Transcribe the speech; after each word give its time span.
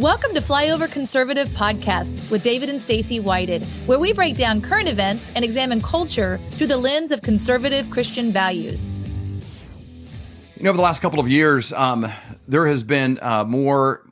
Welcome 0.00 0.32
to 0.32 0.40
Flyover 0.40 0.90
Conservative 0.90 1.50
Podcast 1.50 2.30
with 2.30 2.42
David 2.42 2.70
and 2.70 2.80
Stacy 2.80 3.20
Whited, 3.20 3.62
where 3.84 3.98
we 3.98 4.14
break 4.14 4.34
down 4.34 4.62
current 4.62 4.88
events 4.88 5.30
and 5.36 5.44
examine 5.44 5.78
culture 5.82 6.38
through 6.52 6.68
the 6.68 6.76
lens 6.78 7.10
of 7.10 7.20
conservative 7.20 7.90
Christian 7.90 8.32
values. 8.32 8.90
You 10.56 10.62
know, 10.64 10.70
over 10.70 10.78
the 10.78 10.82
last 10.82 11.00
couple 11.00 11.20
of 11.20 11.28
years, 11.28 11.74
um, 11.74 12.10
there 12.48 12.66
has 12.66 12.82
been 12.82 13.18
uh, 13.20 13.44
more 13.44 14.09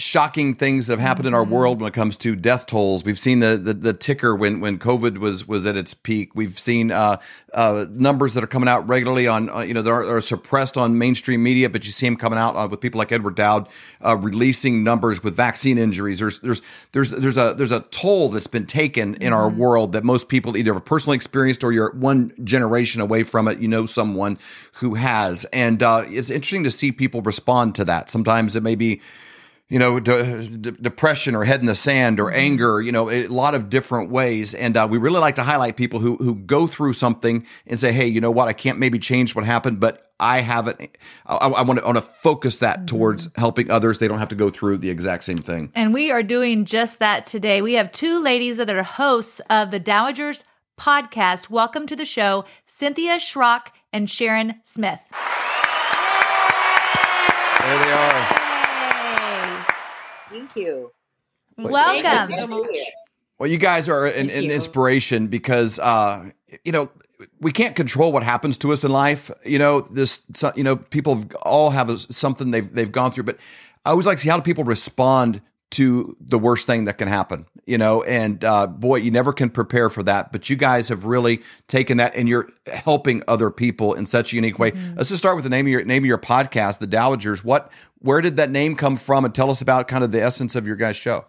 shocking 0.00 0.54
things 0.54 0.86
that 0.86 0.94
have 0.94 1.06
happened 1.06 1.26
in 1.26 1.34
our 1.34 1.44
Mm-hmm. 1.50 1.54
world 1.54 1.80
when 1.80 1.88
it 1.88 1.94
comes 1.94 2.16
to 2.18 2.36
death 2.36 2.66
tolls. 2.66 3.04
We've 3.04 3.18
seen 3.18 3.40
the 3.40 3.56
the, 3.56 3.74
the 3.74 3.92
ticker 3.92 4.36
when 4.36 4.60
when 4.60 4.78
COVID 4.78 5.18
was 5.18 5.48
was 5.48 5.66
at 5.66 5.76
its 5.76 5.94
peak. 5.94 6.34
We've 6.34 6.58
seen 6.58 6.90
uh, 6.90 7.16
uh, 7.52 7.86
numbers 7.90 8.34
that 8.34 8.44
are 8.44 8.46
coming 8.46 8.68
out 8.68 8.88
regularly 8.88 9.26
on 9.26 9.50
uh, 9.50 9.60
you 9.60 9.74
know 9.74 9.82
they're, 9.82 10.16
are 10.16 10.22
suppressed 10.22 10.76
on 10.76 10.96
mainstream 10.98 11.42
media, 11.42 11.68
but 11.68 11.84
you 11.84 11.92
see 11.92 12.06
them 12.06 12.16
coming 12.16 12.38
out 12.38 12.54
uh, 12.56 12.68
with 12.70 12.80
people 12.80 12.98
like 12.98 13.10
Edward 13.12 13.34
Dowd 13.34 13.68
uh, 14.00 14.16
releasing 14.16 14.84
numbers 14.84 15.22
with 15.22 15.34
vaccine 15.34 15.78
injuries. 15.78 16.18
There's 16.20 16.40
there's 16.40 16.62
there's 16.92 17.10
there's 17.10 17.36
a 17.36 17.54
there's 17.56 17.72
a 17.72 17.80
toll 17.90 18.28
that's 18.30 18.46
been 18.46 18.66
taken 18.66 19.14
in 19.16 19.32
our 19.32 19.48
world 19.48 19.92
that 19.92 20.04
most 20.04 20.28
people 20.28 20.56
either 20.56 20.74
have 20.74 20.84
personally 20.84 21.16
experienced 21.16 21.64
or 21.64 21.72
you're 21.72 21.92
one 21.92 22.32
generation 22.44 23.00
away 23.00 23.22
from 23.24 23.48
it. 23.48 23.58
You 23.58 23.68
know 23.68 23.86
someone 23.86 24.38
who 24.74 24.94
has, 24.94 25.44
and 25.46 25.82
uh, 25.82 26.04
it's 26.06 26.30
interesting 26.30 26.64
to 26.64 26.70
see 26.70 26.92
people 26.92 27.22
respond 27.22 27.74
to 27.76 27.84
that. 27.86 28.10
Sometimes 28.10 28.56
it 28.56 28.62
may 28.62 28.74
be 28.76 29.00
you 29.70 29.78
know, 29.78 30.00
de- 30.00 30.48
de- 30.48 30.72
depression 30.72 31.36
or 31.36 31.44
head 31.44 31.60
in 31.60 31.66
the 31.66 31.76
sand 31.76 32.18
or 32.18 32.30
anger, 32.32 32.82
you 32.82 32.90
know, 32.90 33.08
a 33.08 33.28
lot 33.28 33.54
of 33.54 33.70
different 33.70 34.10
ways. 34.10 34.52
And 34.52 34.76
uh, 34.76 34.86
we 34.90 34.98
really 34.98 35.20
like 35.20 35.36
to 35.36 35.44
highlight 35.44 35.76
people 35.76 36.00
who 36.00 36.16
who 36.16 36.34
go 36.34 36.66
through 36.66 36.92
something 36.94 37.46
and 37.66 37.78
say, 37.78 37.92
hey, 37.92 38.06
you 38.06 38.20
know 38.20 38.32
what, 38.32 38.48
I 38.48 38.52
can't 38.52 38.78
maybe 38.78 38.98
change 38.98 39.34
what 39.34 39.44
happened, 39.44 39.78
but 39.78 40.12
I 40.18 40.40
haven't. 40.40 40.98
I, 41.24 41.36
I 41.36 41.62
want 41.62 41.78
to 41.78 41.84
want 41.84 41.96
to 41.96 42.02
focus 42.02 42.56
that 42.56 42.88
towards 42.88 43.30
helping 43.36 43.70
others. 43.70 44.00
They 44.00 44.08
don't 44.08 44.18
have 44.18 44.28
to 44.28 44.34
go 44.34 44.50
through 44.50 44.78
the 44.78 44.90
exact 44.90 45.22
same 45.22 45.38
thing. 45.38 45.70
And 45.74 45.94
we 45.94 46.10
are 46.10 46.24
doing 46.24 46.64
just 46.64 46.98
that 46.98 47.24
today. 47.24 47.62
We 47.62 47.74
have 47.74 47.92
two 47.92 48.20
ladies 48.20 48.56
that 48.56 48.68
are 48.68 48.82
hosts 48.82 49.40
of 49.48 49.70
the 49.70 49.80
Dowagers 49.80 50.42
podcast. 50.78 51.48
Welcome 51.48 51.86
to 51.86 51.94
the 51.94 52.04
show, 52.04 52.44
Cynthia 52.66 53.18
Schrock 53.18 53.68
and 53.92 54.10
Sharon 54.10 54.56
Smith. 54.64 55.00
There 57.60 57.84
they 57.84 57.92
are. 57.92 58.39
Hey. 60.30 60.38
Thank 60.38 60.56
you. 60.56 60.92
Welcome. 61.56 62.28
Thank 62.28 62.50
you. 62.50 62.86
Well, 63.38 63.48
you 63.48 63.58
guys 63.58 63.88
are 63.88 64.06
an, 64.06 64.30
an 64.30 64.50
inspiration 64.50 65.26
because 65.26 65.78
uh, 65.78 66.30
you 66.64 66.72
know 66.72 66.90
we 67.40 67.52
can't 67.52 67.74
control 67.74 68.12
what 68.12 68.22
happens 68.22 68.58
to 68.58 68.72
us 68.72 68.84
in 68.84 68.90
life. 68.90 69.30
You 69.44 69.58
know 69.58 69.80
this. 69.80 70.22
You 70.54 70.64
know 70.64 70.76
people 70.76 71.24
all 71.42 71.70
have 71.70 71.90
a, 71.90 71.98
something 71.98 72.50
they've 72.50 72.70
they've 72.70 72.92
gone 72.92 73.12
through, 73.12 73.24
but 73.24 73.38
I 73.84 73.90
always 73.90 74.06
like 74.06 74.18
to 74.18 74.22
see 74.22 74.28
how 74.28 74.36
do 74.36 74.42
people 74.42 74.64
respond 74.64 75.40
to 75.70 76.16
the 76.20 76.38
worst 76.38 76.66
thing 76.66 76.84
that 76.86 76.98
can 76.98 77.08
happen. 77.08 77.46
You 77.66 77.78
know, 77.78 78.02
and 78.02 78.42
uh, 78.44 78.66
boy, 78.66 78.96
you 78.96 79.10
never 79.10 79.32
can 79.32 79.50
prepare 79.50 79.88
for 79.90 80.02
that. 80.02 80.32
But 80.32 80.50
you 80.50 80.56
guys 80.56 80.88
have 80.88 81.04
really 81.04 81.42
taken 81.68 81.98
that, 81.98 82.14
and 82.16 82.28
you're 82.28 82.48
helping 82.66 83.22
other 83.28 83.50
people 83.50 83.94
in 83.94 84.06
such 84.06 84.32
a 84.32 84.36
unique 84.36 84.58
way. 84.58 84.72
Let's 84.96 85.08
just 85.10 85.18
start 85.22 85.36
with 85.36 85.44
the 85.44 85.50
name 85.50 85.66
of 85.66 85.70
your 85.72 85.84
name 85.84 86.02
of 86.02 86.06
your 86.06 86.18
podcast, 86.18 86.78
The 86.78 86.88
Dowagers. 86.88 87.44
What, 87.44 87.70
where 88.00 88.20
did 88.20 88.36
that 88.36 88.50
name 88.50 88.74
come 88.74 88.96
from, 88.96 89.24
and 89.24 89.34
tell 89.34 89.50
us 89.50 89.60
about 89.60 89.86
kind 89.88 90.02
of 90.02 90.10
the 90.10 90.22
essence 90.22 90.56
of 90.56 90.66
your 90.66 90.76
guys' 90.76 90.96
show. 90.96 91.26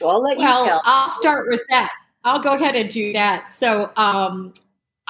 Well, 0.00 0.10
I'll 0.10 0.22
let 0.22 0.38
you 0.38 0.44
Well, 0.44 0.64
tell. 0.64 0.82
I'll 0.84 1.08
start 1.08 1.48
with 1.48 1.62
that. 1.70 1.90
I'll 2.24 2.40
go 2.40 2.52
ahead 2.52 2.76
and 2.76 2.88
do 2.88 3.12
that. 3.14 3.48
So, 3.48 3.90
um, 3.96 4.52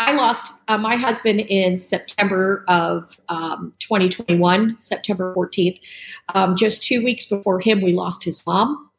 I 0.05 0.13
lost 0.13 0.55
uh, 0.69 0.79
my 0.79 0.97
husband 0.97 1.41
in 1.41 1.77
September 1.77 2.65
of 2.67 3.21
um, 3.29 3.73
2021, 3.79 4.77
September 4.81 5.33
14th. 5.37 5.79
Um, 6.35 6.57
just 6.57 6.83
two 6.83 7.05
weeks 7.05 7.27
before 7.27 7.61
him, 7.61 7.81
we 7.81 7.93
lost 7.93 8.25
his 8.25 8.45
mom. 8.47 8.91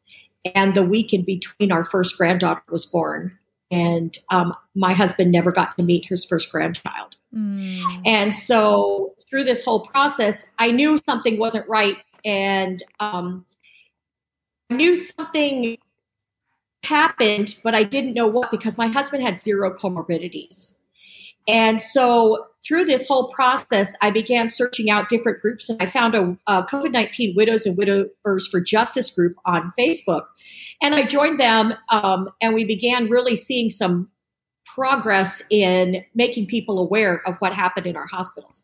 And 0.54 0.74
the 0.74 0.82
week 0.82 1.12
in 1.12 1.22
between, 1.22 1.72
our 1.72 1.84
first 1.84 2.16
granddaughter 2.16 2.62
was 2.70 2.86
born. 2.86 3.38
And 3.70 4.16
um, 4.30 4.54
my 4.74 4.94
husband 4.94 5.30
never 5.30 5.52
got 5.52 5.76
to 5.76 5.84
meet 5.84 6.06
his 6.06 6.24
first 6.24 6.50
grandchild. 6.50 7.16
Mm. 7.34 8.02
And 8.06 8.34
so 8.34 9.14
through 9.28 9.44
this 9.44 9.64
whole 9.64 9.80
process, 9.80 10.52
I 10.58 10.70
knew 10.70 10.98
something 11.06 11.38
wasn't 11.38 11.68
right. 11.68 11.96
And 12.24 12.82
um, 13.00 13.44
I 14.70 14.74
knew 14.74 14.96
something 14.96 15.76
happened, 16.82 17.56
but 17.62 17.74
I 17.74 17.82
didn't 17.82 18.14
know 18.14 18.26
what 18.26 18.50
because 18.50 18.78
my 18.78 18.88
husband 18.88 19.22
had 19.22 19.38
zero 19.38 19.74
comorbidities. 19.74 20.76
And 21.46 21.82
so 21.82 22.46
through 22.66 22.86
this 22.86 23.06
whole 23.06 23.28
process, 23.32 23.94
I 24.00 24.10
began 24.10 24.48
searching 24.48 24.90
out 24.90 25.08
different 25.08 25.40
groups 25.42 25.68
and 25.68 25.80
I 25.82 25.86
found 25.86 26.14
a, 26.14 26.36
a 26.46 26.62
COVID 26.62 26.92
19 26.92 27.34
Widows 27.36 27.66
and 27.66 27.76
Widowers 27.76 28.46
for 28.46 28.60
Justice 28.60 29.10
group 29.10 29.36
on 29.44 29.70
Facebook. 29.78 30.24
And 30.82 30.94
I 30.94 31.02
joined 31.02 31.38
them 31.38 31.74
um, 31.90 32.30
and 32.40 32.54
we 32.54 32.64
began 32.64 33.08
really 33.08 33.36
seeing 33.36 33.68
some 33.68 34.08
progress 34.64 35.42
in 35.50 36.04
making 36.14 36.46
people 36.46 36.78
aware 36.78 37.22
of 37.26 37.36
what 37.38 37.54
happened 37.54 37.86
in 37.86 37.96
our 37.96 38.06
hospitals. 38.06 38.62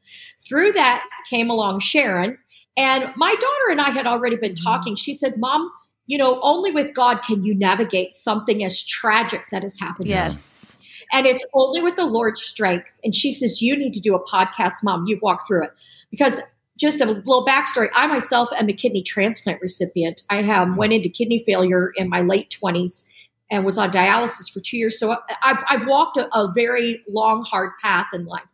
Through 0.48 0.72
that 0.72 1.04
came 1.28 1.50
along 1.50 1.80
Sharon, 1.80 2.38
and 2.76 3.12
my 3.16 3.34
daughter 3.34 3.70
and 3.70 3.80
I 3.80 3.90
had 3.90 4.06
already 4.06 4.36
been 4.36 4.54
talking. 4.54 4.96
She 4.96 5.12
said, 5.12 5.36
Mom, 5.36 5.70
you 6.06 6.16
know, 6.16 6.40
only 6.42 6.70
with 6.70 6.94
God 6.94 7.22
can 7.22 7.44
you 7.44 7.54
navigate 7.54 8.12
something 8.12 8.64
as 8.64 8.82
tragic 8.82 9.44
that 9.50 9.62
has 9.62 9.78
happened. 9.78 10.08
Yes. 10.08 10.76
And 11.12 11.26
it's 11.26 11.44
only 11.54 11.82
with 11.82 11.96
the 11.96 12.06
Lord's 12.06 12.42
strength. 12.42 12.98
And 13.02 13.14
she 13.14 13.32
says, 13.32 13.60
You 13.60 13.76
need 13.76 13.92
to 13.94 14.00
do 14.00 14.14
a 14.14 14.24
podcast, 14.24 14.82
Mom. 14.82 15.04
You've 15.06 15.22
walked 15.22 15.46
through 15.46 15.64
it. 15.64 15.70
Because 16.10 16.40
just 16.78 17.00
a 17.00 17.06
little 17.06 17.44
backstory 17.44 17.90
I 17.94 18.06
myself 18.06 18.48
am 18.56 18.68
a 18.68 18.72
kidney 18.72 19.02
transplant 19.02 19.60
recipient. 19.60 20.22
I 20.30 20.42
have, 20.42 20.68
mm-hmm. 20.68 20.76
went 20.76 20.92
into 20.94 21.08
kidney 21.10 21.42
failure 21.44 21.92
in 21.94 22.08
my 22.08 22.22
late 22.22 22.56
20s 22.62 23.06
and 23.50 23.64
was 23.64 23.76
on 23.76 23.90
dialysis 23.90 24.50
for 24.50 24.60
two 24.60 24.78
years. 24.78 24.98
So 24.98 25.16
I've, 25.42 25.62
I've 25.68 25.86
walked 25.86 26.16
a, 26.16 26.26
a 26.34 26.50
very 26.52 27.02
long, 27.08 27.44
hard 27.44 27.72
path 27.82 28.06
in 28.14 28.24
life. 28.24 28.48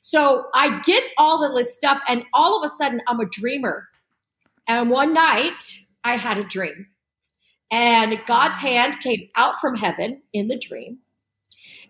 So 0.00 0.46
I 0.54 0.80
get 0.82 1.02
all 1.18 1.44
of 1.44 1.54
this 1.54 1.74
stuff, 1.74 2.00
and 2.08 2.24
all 2.32 2.56
of 2.56 2.64
a 2.64 2.68
sudden, 2.68 3.02
I'm 3.06 3.20
a 3.20 3.26
dreamer. 3.26 3.88
And 4.66 4.90
one 4.90 5.12
night, 5.12 5.62
I 6.04 6.16
had 6.16 6.38
a 6.38 6.44
dream. 6.44 6.86
And 7.70 8.18
God's 8.26 8.58
hand 8.58 9.00
came 9.00 9.28
out 9.36 9.60
from 9.60 9.76
heaven 9.76 10.22
in 10.32 10.48
the 10.48 10.58
dream. 10.58 11.00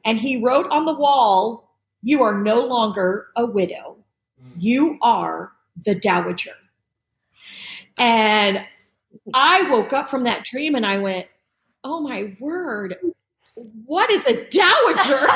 And 0.05 0.19
he 0.19 0.43
wrote 0.43 0.71
on 0.71 0.85
the 0.85 0.95
wall, 0.95 1.75
You 2.03 2.23
are 2.23 2.41
no 2.41 2.65
longer 2.65 3.29
a 3.37 3.47
widow. 3.47 3.97
Mm. 4.43 4.53
You 4.59 4.99
are 5.03 5.53
the 5.85 5.95
dowager. 5.95 6.53
And 7.97 8.65
I 9.35 9.63
woke 9.71 9.93
up 9.93 10.09
from 10.09 10.25
that 10.25 10.45
dream 10.45 10.75
and 10.75 10.87
I 10.87 10.99
went, 10.99 11.27
Oh 11.85 12.01
my 12.01 12.37
word, 12.41 12.97
what 13.85 14.11
is 14.11 14.27
a 14.27 14.45
dowager? 14.49 15.27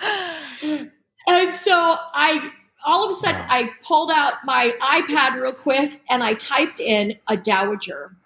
and 1.28 1.54
so 1.54 1.96
I 2.14 2.52
all 2.84 3.04
of 3.04 3.10
a 3.10 3.14
sudden 3.14 3.40
I 3.48 3.70
pulled 3.82 4.10
out 4.10 4.34
my 4.44 4.74
iPad 4.80 5.40
real 5.40 5.52
quick 5.52 6.00
and 6.08 6.22
I 6.22 6.34
typed 6.34 6.80
in 6.80 7.18
a 7.26 7.36
dowager. 7.36 8.16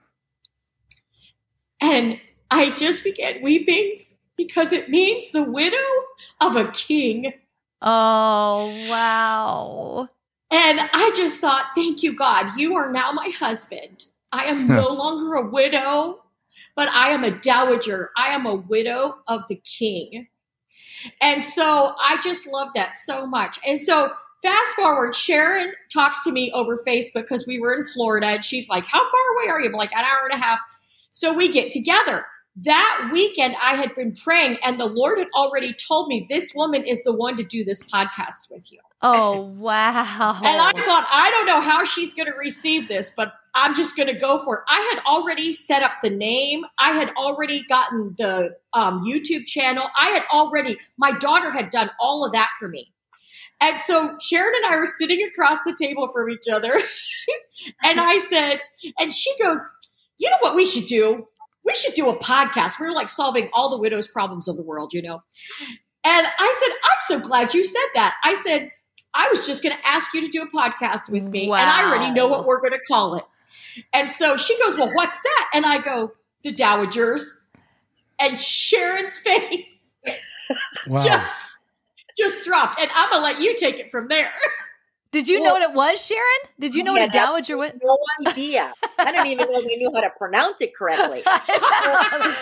And 1.81 2.21
I 2.53 2.69
just 2.71 3.03
began 3.03 3.43
weeping 3.43 4.05
because 4.37 4.73
it 4.73 4.91
means 4.91 5.31
the 5.31 5.43
widow 5.43 5.77
of 6.41 6.55
a 6.55 6.71
king. 6.71 7.33
oh, 7.81 8.89
wow. 8.91 10.09
And 10.51 10.81
I 10.93 11.13
just 11.17 11.41
thought, 11.41 11.71
thank 11.75 12.03
you, 12.03 12.15
God. 12.15 12.59
You 12.59 12.75
are 12.75 12.93
now 12.93 13.11
my 13.13 13.31
husband. 13.31 14.05
I 14.33 14.45
am 14.45 14.69
no 14.69 14.89
longer 14.93 15.35
a 15.35 15.49
widow, 15.49 16.23
but 16.77 16.91
I 16.91 17.09
am 17.09 17.25
a 17.25 17.31
dowager. 17.31 18.11
I 18.19 18.29
am 18.29 18.45
a 18.45 18.55
widow 18.55 19.17
of 19.27 19.49
the 19.49 19.57
king. 19.57 20.29
And 21.23 21.43
so 21.43 21.95
I 21.99 22.19
just 22.23 22.47
love 22.47 22.69
that 22.75 22.95
so 22.95 23.27
much. 23.27 23.59
And 23.67 23.79
so 23.81 24.13
fast 24.43 24.77
forward, 24.77 25.15
Sharon 25.15 25.73
talks 25.91 26.23
to 26.25 26.33
me 26.33 26.53
over 26.53 26.77
Facebook 26.77 27.23
because 27.23 27.47
we 27.47 27.59
were 27.59 27.73
in 27.73 27.83
Florida 27.83 28.27
and 28.27 28.45
she's 28.45 28.69
like, 28.69 28.85
How 28.85 29.01
far 29.01 29.37
away 29.37 29.51
are 29.51 29.61
you? 29.63 29.69
I'm 29.69 29.73
like, 29.73 29.93
an 29.93 30.05
hour 30.05 30.29
and 30.31 30.39
a 30.39 30.45
half. 30.45 30.61
So 31.13 31.33
we 31.33 31.51
get 31.51 31.71
together. 31.71 32.27
That 32.55 33.11
weekend, 33.13 33.57
I 33.63 33.75
had 33.75 33.95
been 33.95 34.13
praying, 34.13 34.59
and 34.63 34.79
the 34.79 34.87
Lord 34.87 35.19
had 35.19 35.29
already 35.35 35.73
told 35.73 36.09
me 36.09 36.27
this 36.29 36.53
woman 36.55 36.85
is 36.85 37.03
the 37.03 37.13
one 37.13 37.37
to 37.39 37.43
do 37.43 37.65
this 37.65 37.83
podcast 37.83 38.51
with 38.51 38.71
you. 38.71 38.79
Oh, 39.01 39.41
wow. 39.59 40.37
And 40.37 40.61
I 40.61 40.73
thought, 40.73 41.07
I 41.11 41.31
don't 41.31 41.47
know 41.47 41.63
how 41.63 41.85
she's 41.85 42.13
going 42.13 42.31
to 42.31 42.37
receive 42.37 42.89
this, 42.89 43.11
but 43.11 43.33
I'm 43.55 43.75
just 43.75 43.97
going 43.97 44.09
to 44.09 44.19
go 44.19 44.39
for 44.39 44.59
it. 44.59 44.63
I 44.69 44.95
had 44.95 45.03
already 45.11 45.55
set 45.55 45.83
up 45.83 45.93
the 46.03 46.11
name. 46.11 46.65
I 46.79 46.91
had 46.91 47.11
already 47.17 47.65
gotten 47.69 48.15
the 48.19 48.57
um, 48.75 49.03
YouTube 49.03 49.47
channel. 49.47 49.89
I 49.99 50.09
had 50.09 50.25
already, 50.31 50.79
my 50.99 51.13
daughter 51.13 51.51
had 51.51 51.71
done 51.71 51.91
all 51.99 52.25
of 52.25 52.33
that 52.33 52.51
for 52.59 52.69
me. 52.69 52.93
And 53.63 53.81
so 53.81 54.17
Sharon 54.21 54.53
and 54.57 54.75
I 54.75 54.77
were 54.77 54.87
sitting 54.87 55.23
across 55.23 55.59
the 55.65 55.77
table 55.81 56.09
from 56.13 56.29
each 56.31 56.49
other. 56.53 56.75
and 57.85 58.01
I 58.01 58.19
said, 58.19 58.61
and 58.99 59.13
she 59.13 59.31
goes, 59.41 59.67
You 60.19 60.31
know 60.31 60.39
what 60.41 60.57
we 60.57 60.67
should 60.67 60.87
do? 60.87 61.27
We 61.65 61.75
should 61.75 61.95
do 61.95 62.09
a 62.09 62.19
podcast. 62.19 62.81
We're 62.81 62.93
like 62.93 63.11
solving 63.11 63.49
all 63.53 63.71
the 63.71 63.79
widows' 63.79 64.09
problems 64.09 64.49
of 64.49 64.57
the 64.57 64.63
world, 64.63 64.93
you 64.93 65.03
know? 65.03 65.23
And 66.05 66.27
I 66.39 66.55
said, 66.61 66.75
I'm 66.75 67.21
so 67.23 67.29
glad 67.29 67.55
you 67.55 67.65
said 67.65 67.89
that. 67.95 68.17
I 68.25 68.35
said, 68.35 68.71
I 69.15 69.29
was 69.29 69.47
just 69.47 69.63
going 69.63 69.77
to 69.77 69.87
ask 69.87 70.13
you 70.15 70.21
to 70.23 70.29
do 70.29 70.43
a 70.43 70.49
podcast 70.49 71.11
with 71.11 71.25
me, 71.25 71.45
and 71.45 71.53
I 71.53 71.89
already 71.89 72.11
know 72.13 72.27
what 72.27 72.47
we're 72.47 72.61
going 72.61 72.73
to 72.73 72.81
call 72.89 73.15
it. 73.15 73.25
And 73.93 74.09
so 74.09 74.37
she 74.37 74.59
goes, 74.63 74.77
Well, 74.77 74.91
what's 74.95 75.21
that? 75.21 75.51
And 75.55 75.65
I 75.65 75.79
go, 75.79 76.13
The 76.43 76.53
Dowagers. 76.53 77.39
And 78.19 78.39
Sharon's 78.39 79.19
face 79.19 79.83
Wow. 80.87 81.03
just 81.05 81.57
just 82.17 82.45
dropped. 82.45 82.79
And 82.81 82.91
I'm 82.95 83.11
gonna 83.11 83.25
let 83.25 83.41
you 83.41 83.55
take 83.57 83.79
it 83.79 83.91
from 83.91 84.09
there. 84.09 84.33
Did 85.13 85.29
you 85.29 85.43
know 85.43 85.53
what 85.53 85.61
it 85.61 85.75
was, 85.75 86.05
Sharon? 86.05 86.23
Did 86.59 86.75
you 86.75 86.83
know 86.83 86.95
what 86.95 87.11
a 87.11 87.13
dowager 87.13 87.59
was? 87.59 87.73
No 87.83 87.99
idea. 88.27 88.73
I 88.99 89.13
don't 89.13 89.27
even 89.27 89.47
know 89.47 89.59
I 89.59 89.61
knew 89.61 89.91
how 89.95 90.01
to 90.01 90.11
pronounce 90.17 90.63
it 90.63 90.75
correctly. 90.75 91.23
That's 91.27 91.45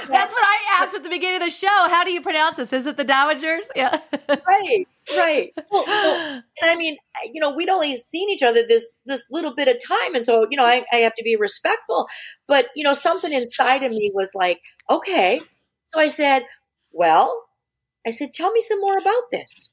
what 0.07 0.45
I 0.45 0.57
asked 0.75 0.95
at 0.95 1.03
the 1.03 1.09
beginning 1.09 1.43
of 1.43 1.47
the 1.47 1.51
show. 1.51 1.67
How 1.67 2.05
do 2.05 2.13
you 2.13 2.21
pronounce 2.21 2.59
this? 2.59 2.73
Is 2.73 2.87
it 2.87 2.97
the 2.97 3.05
dowagers? 3.05 3.67
Yeah. 3.75 4.01
right, 4.47 4.87
right. 5.17 5.53
Well, 5.73 5.85
so 5.85 6.43
and 6.63 6.71
I 6.71 6.77
mean, 6.77 6.97
you 7.33 7.41
know, 7.41 7.53
we'd 7.53 7.69
only 7.69 7.97
seen 7.97 8.31
each 8.31 8.45
other 8.45 8.65
this 8.65 8.99
this 9.05 9.25
little 9.33 9.53
bit 9.53 9.67
of 9.67 9.77
time, 9.85 10.15
and 10.15 10.25
so 10.25 10.47
you 10.49 10.57
know, 10.57 10.65
I, 10.65 10.85
I 10.93 10.99
have 10.99 11.15
to 11.17 11.25
be 11.25 11.35
respectful. 11.35 12.07
But 12.47 12.69
you 12.77 12.85
know, 12.85 12.95
something 12.95 13.33
inside 13.33 13.83
of 13.83 13.91
me 13.91 14.13
was 14.15 14.33
like, 14.37 14.61
okay. 14.89 15.41
So 15.89 15.99
I 15.99 16.07
said, 16.07 16.45
well, 16.93 17.47
I 18.07 18.11
said, 18.11 18.33
tell 18.33 18.53
me 18.53 18.61
some 18.61 18.79
more 18.81 18.97
about 18.97 19.25
this. 19.33 19.71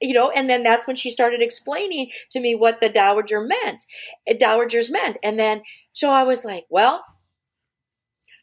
You 0.00 0.14
know, 0.14 0.30
and 0.30 0.48
then 0.48 0.62
that's 0.62 0.86
when 0.86 0.96
she 0.96 1.10
started 1.10 1.42
explaining 1.42 2.10
to 2.30 2.40
me 2.40 2.54
what 2.54 2.80
the 2.80 2.88
dowager 2.88 3.42
meant, 3.42 3.84
uh, 4.28 4.34
dowagers 4.34 4.90
meant, 4.90 5.18
and 5.22 5.38
then 5.38 5.62
so 5.92 6.10
I 6.10 6.22
was 6.22 6.44
like, 6.44 6.64
well, 6.70 7.04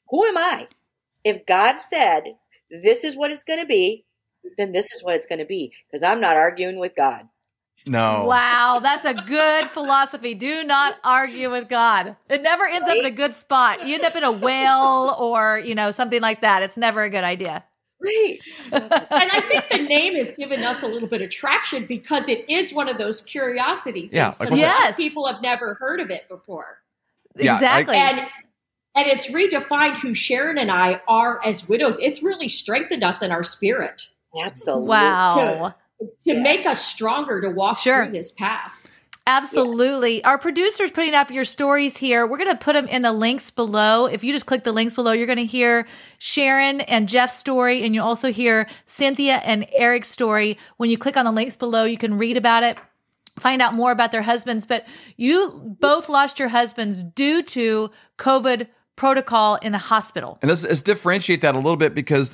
who 0.10 0.24
am 0.26 0.38
I? 0.38 0.68
If 1.24 1.46
God 1.46 1.82
said 1.82 2.36
this 2.70 3.04
is 3.04 3.18
what 3.18 3.32
it's 3.32 3.44
going 3.44 3.60
to 3.60 3.66
be, 3.66 4.06
then 4.58 4.72
this 4.72 4.92
is 4.92 5.04
what 5.04 5.16
it's 5.16 5.28
going 5.28 5.40
to 5.40 5.46
be 5.46 5.74
because 5.88 6.04
I'm 6.04 6.22
not 6.22 6.36
arguing 6.38 6.80
with 6.80 6.96
God. 6.96 7.24
no. 7.86 8.26
Wow, 8.26 8.80
that's 8.82 9.06
a 9.06 9.14
good 9.14 9.70
philosophy. 9.72 10.34
Do 10.34 10.64
not 10.64 10.96
argue 11.04 11.50
with 11.52 11.70
God. 11.70 12.16
It 12.30 12.42
never 12.42 12.66
ends 12.66 12.88
up 12.88 12.98
in 12.98 13.06
a 13.06 13.12
good 13.12 13.34
spot. 13.36 13.88
You 13.88 13.96
end 13.96 14.04
up 14.04 14.16
in 14.16 14.24
a 14.24 14.32
whale 14.32 15.16
or, 15.20 15.60
you 15.60 15.76
know, 15.76 15.92
something 15.92 16.22
like 16.22 16.42
that. 16.42 16.64
It's 16.64 16.78
never 16.78 17.04
a 17.04 17.10
good 17.10 17.24
idea. 17.24 17.64
Right. 18.04 18.38
And 18.74 18.92
I 18.92 19.42
think 19.42 19.70
the 19.70 19.80
name 19.80 20.16
has 20.16 20.32
given 20.34 20.64
us 20.64 20.84
a 20.84 20.88
little 20.88 21.08
bit 21.08 21.22
of 21.22 21.30
traction 21.30 21.86
because 21.86 22.30
it 22.30 22.46
is 22.50 22.72
one 22.74 22.90
of 22.90 22.98
those 22.98 23.22
curiosity 23.22 24.02
things. 24.02 24.14
Yeah, 24.14 24.28
'cause 24.28 24.40
like 24.40 24.50
a 24.50 24.52
lot 24.52 24.60
of 24.60 24.60
Yes. 24.60 24.96
people 24.98 25.26
have 25.28 25.42
never 25.42 25.74
heard 25.76 26.00
of 26.00 26.12
it 26.12 26.28
before. 26.30 26.80
Yeah, 27.36 27.54
I- 27.54 27.56
exactly. 27.56 27.96
and 27.98 28.20
and 28.96 29.06
it's 29.08 29.28
redefined 29.32 29.98
who 29.98 30.14
Sharon 30.16 30.58
and 30.58 30.72
I 30.72 31.02
are 31.08 31.40
as 31.46 31.68
widows. 31.70 32.00
It's 32.00 32.24
really 32.24 32.50
strengthened 32.50 33.04
us 33.04 33.22
in 33.22 33.32
our 33.32 33.44
spirit 33.44 34.08
Absolutely. 34.44 34.88
wow. 34.90 35.74
to 36.00 36.06
Yeah. 36.24 36.42
make 36.42 36.66
us 36.68 36.84
stronger 36.86 37.40
to 37.42 37.50
walk 37.50 37.78
Sure. 37.80 38.04
through 38.06 38.14
this 38.14 38.32
path. 38.32 38.77
Absolutely. 39.28 40.24
Our 40.24 40.38
producer's 40.38 40.90
putting 40.90 41.14
up 41.14 41.30
your 41.30 41.44
stories 41.44 41.98
here. 41.98 42.26
We're 42.26 42.38
going 42.38 42.50
to 42.50 42.56
put 42.56 42.74
them 42.74 42.88
in 42.88 43.02
the 43.02 43.12
links 43.12 43.52
below. 43.52 44.06
If 44.06 44.24
you 44.24 44.32
just 44.32 44.46
click 44.46 44.64
the 44.64 44.72
links 44.72 44.94
below, 44.94 45.12
you're 45.12 45.28
going 45.28 45.38
to 45.38 45.46
hear 45.46 45.86
Sharon 46.18 46.80
and 46.80 47.10
Jeff's 47.10 47.36
story, 47.36 47.84
and 47.84 47.94
you'll 47.94 48.08
also 48.08 48.32
hear 48.32 48.70
Cynthia 48.86 49.36
and 49.44 49.68
Eric's 49.74 50.08
story. 50.08 50.58
When 50.78 50.90
you 50.90 50.98
click 50.98 51.18
on 51.18 51.26
the 51.26 51.34
links 51.34 51.58
below, 51.58 51.84
you 51.84 51.98
can 51.98 52.18
read 52.18 52.38
about 52.38 52.64
it, 52.64 52.78
find 53.38 53.62
out 53.62 53.76
more 53.76 53.92
about 53.92 54.14
their 54.14 54.22
husbands. 54.22 54.66
But 54.66 54.88
you 55.18 55.76
both 55.80 56.08
lost 56.08 56.40
your 56.40 56.48
husbands 56.48 57.04
due 57.04 57.44
to 57.44 57.92
COVID 58.18 58.68
protocol 58.96 59.56
in 59.58 59.74
the 59.74 59.78
hospital. 59.78 60.40
And 60.42 60.50
let's, 60.50 60.64
let's 60.64 60.82
differentiate 60.82 61.42
that 61.42 61.54
a 61.54 61.60
little 61.60 61.76
bit 61.76 61.94
because 61.94 62.34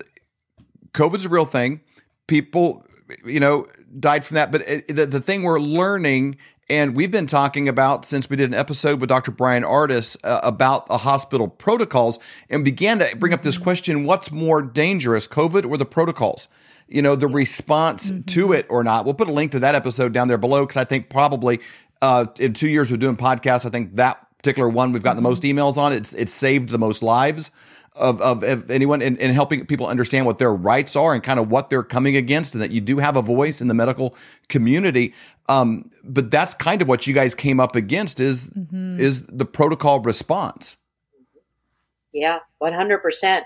COVID's 0.94 1.25
a 1.25 1.30
real 1.30 1.45
thing. 1.45 1.81
People, 2.28 2.86
you 3.25 3.40
know, 3.40 3.66
died 4.00 4.24
from 4.24 4.36
that. 4.36 4.51
But 4.51 4.62
it, 4.68 4.95
the, 4.95 5.07
the 5.07 5.19
thing 5.19 5.42
we're 5.42 5.60
learning, 5.60 6.38
and 6.74 6.96
we've 6.96 7.12
been 7.12 7.28
talking 7.28 7.70
about 7.70 8.04
since 8.04 8.28
we 8.28 8.36
did 8.36 8.50
an 8.50 8.56
episode 8.56 9.00
with 9.00 9.08
Dr. 9.08 9.30
Bryan 9.30 9.62
Ardis 9.62 10.18
uh, 10.24 10.40
about 10.42 10.88
the 10.88 10.98
hospital 10.98 11.48
protocols 11.48 12.18
and 12.50 12.66
began 12.66 12.98
to 12.98 13.16
bring 13.16 13.31
up 13.31 13.44
this 13.44 13.60
question 13.60 14.06
what's 14.06 14.31
more 14.31 14.64
dangerous, 14.64 15.28
COVID 15.28 15.70
or 15.70 15.78
the 15.78 15.86
protocols? 15.86 16.48
You 16.88 17.04
know, 17.04 17.16
the 17.16 17.28
response 17.28 18.12
to 18.25 18.54
it 18.54 18.66
or 18.70 18.84
not. 18.84 19.06
We'll 19.06 19.14
put 19.14 19.28
a 19.28 19.31
link 19.31 19.52
to 19.52 19.60
that 19.60 19.75
episode 19.75 20.14
down 20.14 20.30
there 20.30 20.40
below 20.40 20.64
because 20.64 20.78
I 20.78 20.84
think 20.84 21.12
probably 21.12 21.60
uh, 22.02 22.25
in 22.40 22.54
two 22.54 22.70
years 22.70 22.92
of 22.92 22.98
doing 22.98 23.18
podcasts, 23.18 23.68
I 23.68 23.69
think 23.69 23.96
that 23.98 24.26
particular 24.38 24.68
one 24.68 24.94
we've 24.94 25.04
gotten 25.04 25.22
the 25.22 25.30
most 25.30 25.44
emails 25.44 25.78
on. 25.78 25.94
It's 25.94 26.14
it's 26.14 26.34
saved 26.34 26.69
the 26.69 26.80
most 26.80 27.04
lives 27.04 27.52
of 27.95 28.22
of, 28.22 28.44
of 28.44 28.72
anyone 28.72 29.01
in, 29.01 29.18
in 29.18 29.31
helping 29.31 29.66
people 29.66 29.88
understand 29.88 30.25
what 30.25 30.38
their 30.40 30.54
rights 30.54 30.95
are 30.95 31.13
and 31.13 31.24
kind 31.24 31.40
of 31.40 31.50
what 31.50 31.69
they're 31.69 31.84
coming 31.84 32.16
against, 32.16 32.54
and 32.54 32.62
that 32.62 32.72
you 32.72 32.81
do 32.81 32.98
have 32.98 33.16
a 33.16 33.22
voice 33.22 33.62
in 33.62 33.68
the 33.68 33.74
medical 33.74 34.16
community. 34.50 35.13
Um, 35.50 35.92
but 36.04 36.31
that's 36.31 36.54
kind 36.54 36.81
of 36.81 36.88
what 36.88 37.06
you 37.07 37.13
guys 37.13 37.36
came 37.36 37.60
up 37.60 37.75
against 37.75 38.19
is 38.19 38.51
is 39.00 39.25
the 39.28 39.45
protocol 39.45 40.00
response. 40.01 40.78
Yeah, 42.13 42.40
one 42.60 42.74
hundred 42.74 43.00
percent. 43.00 43.45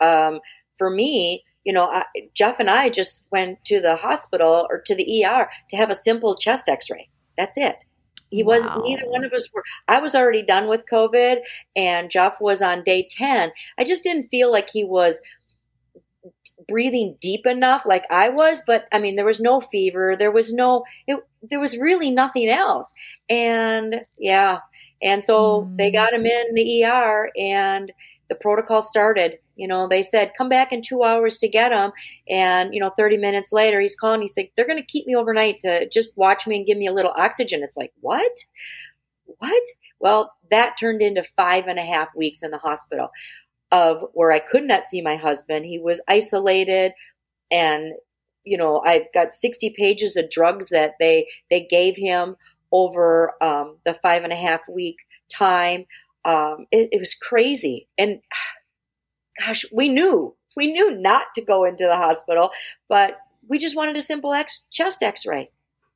Um, 0.00 0.40
For 0.76 0.90
me, 0.90 1.44
you 1.64 1.72
know, 1.72 1.84
I, 1.84 2.04
Jeff 2.34 2.60
and 2.60 2.70
I 2.70 2.88
just 2.88 3.26
went 3.30 3.64
to 3.66 3.80
the 3.80 3.96
hospital 3.96 4.66
or 4.70 4.80
to 4.86 4.94
the 4.94 5.24
ER 5.24 5.48
to 5.70 5.76
have 5.76 5.90
a 5.90 5.94
simple 5.94 6.34
chest 6.34 6.68
X-ray. 6.68 7.10
That's 7.36 7.58
it. 7.58 7.84
He 8.30 8.42
wasn't. 8.42 8.76
Wow. 8.76 8.82
Neither 8.84 9.06
one 9.08 9.24
of 9.24 9.32
us 9.32 9.48
were. 9.52 9.64
I 9.88 10.00
was 10.00 10.14
already 10.14 10.42
done 10.42 10.68
with 10.68 10.84
COVID, 10.90 11.38
and 11.76 12.10
Jeff 12.10 12.40
was 12.40 12.62
on 12.62 12.82
day 12.84 13.06
ten. 13.10 13.52
I 13.78 13.84
just 13.84 14.04
didn't 14.04 14.24
feel 14.30 14.50
like 14.52 14.68
he 14.70 14.84
was 14.84 15.22
breathing 16.66 17.16
deep 17.20 17.46
enough 17.46 17.86
like 17.86 18.04
I 18.10 18.28
was, 18.28 18.62
but 18.66 18.86
I 18.92 18.98
mean, 18.98 19.16
there 19.16 19.24
was 19.24 19.40
no 19.40 19.60
fever. 19.60 20.16
There 20.16 20.32
was 20.32 20.52
no, 20.52 20.84
it, 21.06 21.18
there 21.42 21.60
was 21.60 21.78
really 21.78 22.10
nothing 22.10 22.48
else. 22.48 22.92
And 23.28 24.00
yeah. 24.18 24.58
And 25.00 25.24
so 25.24 25.62
Mm. 25.62 25.78
they 25.78 25.90
got 25.92 26.12
him 26.12 26.26
in 26.26 26.54
the 26.54 26.84
ER 26.84 27.30
and 27.38 27.92
the 28.28 28.34
protocol 28.34 28.82
started. 28.82 29.38
You 29.56 29.68
know, 29.68 29.88
they 29.88 30.02
said, 30.02 30.32
come 30.36 30.48
back 30.48 30.72
in 30.72 30.82
two 30.82 31.02
hours 31.02 31.36
to 31.38 31.48
get 31.48 31.72
him. 31.72 31.92
And, 32.28 32.74
you 32.74 32.80
know, 32.80 32.90
30 32.96 33.16
minutes 33.16 33.52
later, 33.52 33.80
he's 33.80 33.96
calling. 33.96 34.20
He's 34.20 34.36
like, 34.36 34.52
they're 34.56 34.66
going 34.66 34.78
to 34.78 34.84
keep 34.84 35.06
me 35.06 35.16
overnight 35.16 35.58
to 35.60 35.88
just 35.88 36.16
watch 36.16 36.46
me 36.46 36.56
and 36.56 36.66
give 36.66 36.78
me 36.78 36.86
a 36.86 36.92
little 36.92 37.12
oxygen. 37.16 37.62
It's 37.62 37.76
like, 37.76 37.92
what? 38.00 38.32
What? 39.38 39.62
Well, 39.98 40.32
that 40.50 40.76
turned 40.78 41.02
into 41.02 41.22
five 41.22 41.66
and 41.66 41.78
a 41.78 41.82
half 41.82 42.08
weeks 42.14 42.42
in 42.42 42.50
the 42.50 42.58
hospital 42.58 43.08
of 43.70 44.04
where 44.12 44.32
I 44.32 44.38
could 44.38 44.64
not 44.64 44.84
see 44.84 45.02
my 45.02 45.16
husband. 45.16 45.66
He 45.66 45.78
was 45.78 46.02
isolated 46.08 46.92
and 47.50 47.94
you 48.48 48.56
know, 48.56 48.82
I 48.84 49.06
got 49.12 49.30
60 49.30 49.74
pages 49.76 50.16
of 50.16 50.30
drugs 50.30 50.70
that 50.70 50.94
they 50.98 51.26
they 51.50 51.66
gave 51.66 51.96
him 51.96 52.36
over 52.72 53.34
um, 53.42 53.76
the 53.84 53.94
five 53.94 54.24
and 54.24 54.32
a 54.32 54.36
half 54.36 54.60
week 54.68 54.96
time. 55.28 55.84
Um, 56.28 56.66
it, 56.70 56.90
it 56.92 56.98
was 56.98 57.14
crazy, 57.14 57.88
and 57.96 58.20
gosh, 59.46 59.64
we 59.72 59.88
knew 59.88 60.34
we 60.56 60.72
knew 60.72 60.98
not 60.98 61.26
to 61.36 61.40
go 61.40 61.64
into 61.64 61.84
the 61.84 61.96
hospital, 61.96 62.50
but 62.88 63.16
we 63.48 63.58
just 63.58 63.76
wanted 63.76 63.96
a 63.96 64.02
simple 64.02 64.32
X, 64.32 64.66
chest 64.70 65.02
X-ray. 65.02 65.50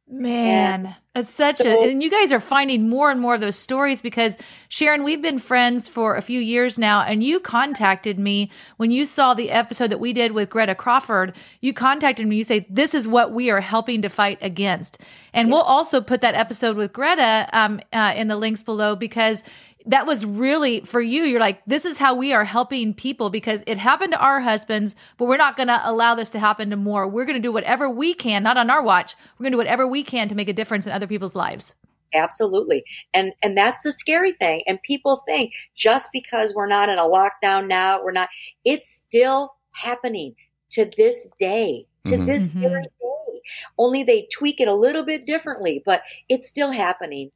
Man, 0.08 0.94
it's 1.14 1.30
such 1.30 1.56
So- 1.56 1.68
a, 1.68 1.88
and 1.88 2.02
you 2.02 2.10
guys 2.10 2.32
are 2.32 2.40
finding 2.40 2.88
more 2.88 3.10
and 3.10 3.20
more 3.20 3.34
of 3.34 3.40
those 3.40 3.56
stories 3.56 4.00
because 4.02 4.36
Sharon, 4.68 5.04
we've 5.04 5.22
been 5.22 5.38
friends 5.38 5.88
for 5.88 6.16
a 6.16 6.22
few 6.22 6.40
years 6.40 6.78
now, 6.78 7.00
and 7.02 7.22
you 7.24 7.40
contacted 7.40 8.18
me 8.18 8.50
when 8.76 8.90
you 8.90 9.06
saw 9.06 9.32
the 9.32 9.50
episode 9.50 9.90
that 9.90 10.00
we 10.00 10.12
did 10.12 10.32
with 10.32 10.50
Greta 10.50 10.74
Crawford. 10.74 11.34
You 11.60 11.72
contacted 11.72 12.26
me, 12.26 12.36
you 12.36 12.44
say, 12.44 12.66
This 12.68 12.94
is 12.94 13.08
what 13.08 13.32
we 13.32 13.50
are 13.50 13.60
helping 13.60 14.02
to 14.02 14.08
fight 14.08 14.38
against. 14.42 14.98
And 15.32 15.50
we'll 15.50 15.62
also 15.62 16.00
put 16.02 16.20
that 16.20 16.34
episode 16.34 16.76
with 16.76 16.92
Greta 16.92 17.48
um, 17.52 17.80
uh, 17.92 18.12
in 18.14 18.28
the 18.28 18.36
links 18.36 18.62
below 18.62 18.96
because 18.96 19.42
that 19.86 20.06
was 20.06 20.24
really 20.24 20.80
for 20.80 21.00
you. 21.00 21.24
You're 21.24 21.40
like, 21.40 21.64
this 21.66 21.84
is 21.84 21.98
how 21.98 22.14
we 22.14 22.32
are 22.32 22.44
helping 22.44 22.94
people 22.94 23.30
because 23.30 23.62
it 23.66 23.78
happened 23.78 24.12
to 24.12 24.18
our 24.18 24.40
husbands, 24.40 24.94
but 25.18 25.26
we're 25.26 25.36
not 25.36 25.56
going 25.56 25.68
to 25.68 25.80
allow 25.84 26.14
this 26.14 26.30
to 26.30 26.38
happen 26.38 26.70
to 26.70 26.76
more. 26.76 27.08
We're 27.08 27.24
going 27.24 27.36
to 27.36 27.42
do 27.42 27.52
whatever 27.52 27.88
we 27.90 28.14
can, 28.14 28.42
not 28.42 28.56
on 28.56 28.70
our 28.70 28.82
watch. 28.82 29.14
We're 29.38 29.44
going 29.44 29.52
to 29.52 29.56
do 29.56 29.58
whatever 29.58 29.86
we 29.86 30.02
can 30.02 30.28
to 30.28 30.34
make 30.34 30.48
a 30.48 30.52
difference 30.52 30.86
in 30.86 30.92
other 30.92 31.06
people's 31.06 31.34
lives. 31.34 31.74
Absolutely. 32.14 32.84
And 33.14 33.32
and 33.42 33.56
that's 33.56 33.82
the 33.82 33.92
scary 33.92 34.32
thing. 34.32 34.62
And 34.66 34.82
people 34.82 35.22
think 35.26 35.54
just 35.74 36.10
because 36.12 36.52
we're 36.54 36.66
not 36.66 36.90
in 36.90 36.98
a 36.98 37.02
lockdown 37.02 37.68
now, 37.68 38.00
we're 38.02 38.12
not 38.12 38.28
it's 38.66 38.90
still 38.94 39.54
happening 39.74 40.34
to 40.72 40.90
this 40.96 41.30
day. 41.38 41.86
To 42.06 42.16
Mhm. 42.18 42.26
this 42.26 42.48
Mhm. 42.48 42.60
very 42.60 42.82
day. 42.82 43.40
Only 43.78 44.02
they 44.02 44.28
tweak 44.32 44.60
it 44.60 44.68
a 44.68 44.74
little 44.74 45.04
bit 45.04 45.24
differently, 45.24 45.82
but 45.86 46.02
it's 46.28 46.48
still 46.48 46.70
happening. 46.70 47.30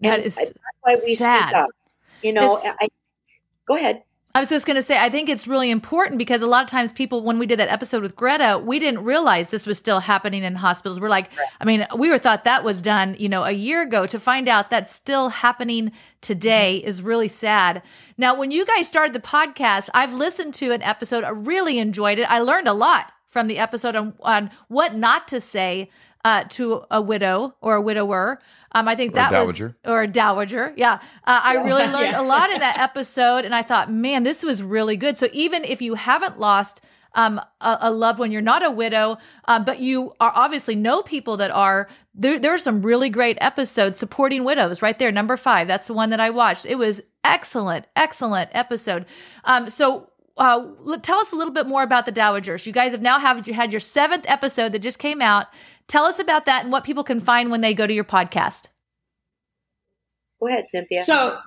That 0.00 0.18
And 0.18 0.26
is 0.26 0.36
that's 0.36 0.52
why 0.80 0.96
we 1.04 1.14
sad. 1.14 1.48
speak 1.48 1.56
up. 1.56 1.70
You 2.22 2.32
know, 2.32 2.56
It's- 2.56 2.76
I 2.80 2.88
go 3.66 3.76
ahead. 3.76 4.02
I 4.34 4.40
was 4.40 4.50
just 4.50 4.66
going 4.66 4.76
to 4.76 4.82
say, 4.82 4.96
I 4.98 5.08
think 5.08 5.28
it's 5.28 5.48
really 5.48 5.70
important 5.70 6.18
because 6.18 6.42
a 6.42 6.46
lot 6.46 6.62
of 6.62 6.70
times 6.70 6.92
people, 6.92 7.24
when 7.24 7.38
we 7.38 7.46
did 7.46 7.58
that 7.58 7.70
episode 7.70 8.02
with 8.02 8.14
Greta, 8.14 8.62
we 8.64 8.78
didn't 8.78 9.02
realize 9.02 9.50
this 9.50 9.66
was 9.66 9.78
still 9.78 10.00
happening 10.00 10.44
in 10.44 10.54
hospitals. 10.54 11.00
We're 11.00 11.08
like, 11.08 11.30
I 11.60 11.64
mean, 11.64 11.86
we 11.96 12.10
were 12.10 12.18
thought 12.18 12.44
that 12.44 12.62
was 12.62 12.80
done, 12.82 13.16
you 13.18 13.28
know, 13.28 13.42
a 13.42 13.52
year 13.52 13.82
ago. 13.82 14.06
To 14.06 14.20
find 14.20 14.46
out 14.46 14.70
that's 14.70 14.92
still 14.92 15.30
happening 15.30 15.92
today 16.20 16.78
mm-hmm. 16.78 16.88
is 16.88 17.02
really 17.02 17.26
sad. 17.26 17.82
Now, 18.16 18.36
when 18.36 18.50
you 18.50 18.64
guys 18.66 18.86
started 18.86 19.14
the 19.14 19.18
podcast, 19.20 19.88
I've 19.94 20.12
listened 20.12 20.54
to 20.54 20.72
an 20.72 20.82
episode. 20.82 21.24
I 21.24 21.30
really 21.30 21.78
enjoyed 21.78 22.18
it. 22.18 22.30
I 22.30 22.40
learned 22.40 22.68
a 22.68 22.74
lot. 22.74 23.12
from 23.28 23.46
the 23.46 23.58
episode 23.58 23.94
on, 23.94 24.14
on 24.20 24.50
what 24.68 24.94
not 24.94 25.28
to 25.28 25.40
say 25.40 25.90
uh, 26.28 26.44
to 26.56 26.82
a 26.90 27.00
widow 27.00 27.54
or 27.60 27.72
a 27.76 27.80
widower. 27.80 28.40
Um, 28.72 28.86
I 28.86 28.94
think 28.96 29.12
Or 29.12 29.18
a 29.18 29.20
that 29.22 29.30
dowager. 29.30 29.66
was 29.82 29.92
or 29.92 30.02
a 30.02 30.06
dowager. 30.06 30.74
Yeah, 30.76 30.94
uh, 31.24 31.40
I 31.50 31.54
really 31.54 31.86
learned 31.96 32.12
Yes. 32.12 32.20
a 32.22 32.24
lot 32.34 32.50
in 32.50 32.60
that 32.60 32.78
episode, 32.78 33.44
and 33.46 33.54
I 33.54 33.62
thought, 33.62 33.90
man, 33.90 34.24
this 34.24 34.42
was 34.42 34.62
really 34.62 34.96
good. 34.96 35.16
So 35.16 35.26
even 35.32 35.64
if 35.64 35.80
you 35.80 35.94
haven't 35.94 36.38
lost 36.38 36.80
um, 37.14 37.40
a, 37.62 37.78
a 37.88 37.90
loved 37.90 38.18
one, 38.18 38.30
you're 38.30 38.42
not 38.54 38.62
a 38.64 38.70
widow, 38.70 39.16
um, 39.46 39.64
but 39.64 39.80
you 39.80 40.12
are 40.20 40.32
obviously 40.34 40.74
know 40.76 41.02
people 41.02 41.36
that 41.38 41.50
are. 41.50 41.88
There, 42.20 42.38
there 42.38 42.52
are 42.52 42.58
some 42.58 42.82
really 42.82 43.08
great 43.08 43.38
episodes 43.40 43.98
supporting 43.98 44.44
widows 44.44 44.82
right 44.82 44.98
there. 44.98 45.10
Number 45.12 45.36
five, 45.36 45.66
that's 45.68 45.86
the 45.86 45.94
one 45.94 46.10
that 46.10 46.20
I 46.20 46.30
watched. 46.30 46.66
It 46.66 46.76
was 46.76 47.00
excellent, 47.24 47.86
excellent 47.96 48.50
episode. 48.52 49.06
Um, 49.44 49.70
so 49.70 50.10
uh, 50.38 50.96
tell 51.02 51.18
us 51.18 51.32
a 51.32 51.36
little 51.36 51.52
bit 51.52 51.66
more 51.66 51.82
about 51.82 52.06
the 52.06 52.12
Dowagers. 52.12 52.66
You 52.66 52.72
guys 52.72 52.92
have 52.92 53.02
now 53.02 53.18
have 53.18 53.46
you 53.46 53.54
had 53.54 53.72
your 53.72 53.80
seventh 53.80 54.24
episode 54.28 54.72
that 54.72 54.80
just 54.80 54.98
came 54.98 55.20
out. 55.20 55.46
Tell 55.86 56.04
us 56.04 56.18
about 56.18 56.46
that 56.46 56.64
and 56.64 56.72
what 56.72 56.84
people 56.84 57.04
can 57.04 57.20
find 57.20 57.50
when 57.50 57.60
they 57.60 57.74
go 57.74 57.86
to 57.86 57.92
your 57.92 58.04
podcast. 58.04 58.68
Go 60.40 60.48
ahead, 60.48 60.68
Cynthia. 60.68 61.02
So, 61.02 61.38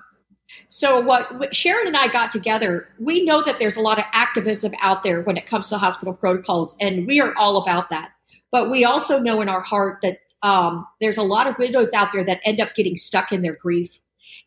so 0.68 1.00
what, 1.00 1.38
what 1.38 1.54
Sharon 1.54 1.86
and 1.86 1.96
I 1.96 2.08
got 2.08 2.30
together, 2.30 2.88
we 2.98 3.24
know 3.24 3.42
that 3.42 3.58
there's 3.58 3.76
a 3.76 3.80
lot 3.80 3.98
of 3.98 4.04
activism 4.12 4.72
out 4.80 5.02
there 5.02 5.22
when 5.22 5.36
it 5.36 5.46
comes 5.46 5.68
to 5.70 5.78
hospital 5.78 6.12
protocols, 6.12 6.76
and 6.80 7.06
we 7.06 7.20
are 7.20 7.34
all 7.36 7.56
about 7.56 7.88
that. 7.90 8.10
But 8.50 8.70
we 8.70 8.84
also 8.84 9.18
know 9.18 9.40
in 9.40 9.48
our 9.48 9.62
heart 9.62 10.00
that 10.02 10.18
um, 10.42 10.86
there's 11.00 11.16
a 11.16 11.22
lot 11.22 11.46
of 11.46 11.56
widows 11.58 11.94
out 11.94 12.12
there 12.12 12.24
that 12.24 12.40
end 12.44 12.60
up 12.60 12.74
getting 12.74 12.96
stuck 12.96 13.32
in 13.32 13.42
their 13.42 13.54
grief. 13.54 13.98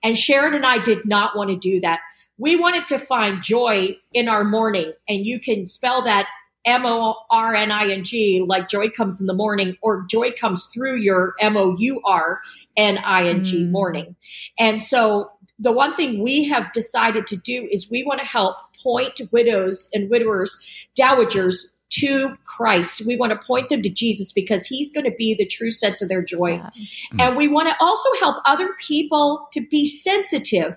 And 0.03 0.17
Sharon 0.17 0.53
and 0.53 0.65
I 0.65 0.77
did 0.77 1.05
not 1.05 1.35
want 1.35 1.49
to 1.49 1.55
do 1.55 1.79
that. 1.79 2.01
We 2.38 2.56
wanted 2.56 2.88
to 2.89 2.98
find 2.98 3.42
joy 3.42 3.98
in 4.13 4.27
our 4.27 4.44
morning, 4.44 4.94
and 5.08 5.25
you 5.25 5.39
can 5.39 5.65
spell 5.65 6.01
that 6.04 6.27
M 6.65 6.86
O 6.86 7.15
R 7.30 7.54
N 7.54 7.72
I 7.72 7.92
N 7.92 8.04
G, 8.04 8.44
like 8.46 8.68
joy 8.68 8.89
comes 8.89 9.22
in 9.22 9.27
the 9.27 9.34
morning, 9.34 9.77
or 9.82 10.06
joy 10.10 10.32
comes 10.32 10.68
through 10.74 10.98
your 10.98 11.36
M 11.39 11.56
O 11.56 11.75
U 11.77 12.01
R 12.06 12.42
N 12.75 12.98
I 12.98 13.27
N 13.27 13.44
G 13.44 13.63
Mm. 13.63 13.72
morning. 13.72 14.15
And 14.58 14.82
so 14.82 15.32
the 15.60 15.72
one 15.72 15.96
thing 15.96 16.22
we 16.22 16.46
have 16.50 16.74
decided 16.74 17.27
to 17.27 17.38
do 17.38 17.68
is 17.72 17.89
we 17.89 18.04
want 18.04 18.20
to 18.20 18.25
help 18.25 18.58
point 18.84 19.22
widows 19.32 19.89
and 19.94 20.10
widowers, 20.10 20.58
dowagers 21.00 21.72
to 21.92 22.36
Christ. 22.44 23.04
We 23.06 23.15
want 23.15 23.32
to 23.32 23.48
point 23.48 23.70
them 23.70 23.82
to 23.82 23.89
Jesus 23.89 24.32
because 24.32 24.65
he's 24.65 24.92
going 24.92 25.06
to 25.06 25.15
be 25.18 25.34
the 25.34 25.46
true 25.46 25.72
sense 25.72 26.01
of 26.01 26.10
their 26.10 26.24
joy. 26.24 26.56
Yeah. 26.56 27.27
And 27.27 27.38
we 27.38 27.48
want 27.48 27.70
to 27.70 27.75
also 27.80 28.10
help 28.20 28.38
other 28.46 28.74
people 28.80 29.48
to 29.54 29.62
be 29.62 29.86
sensitive 29.86 30.75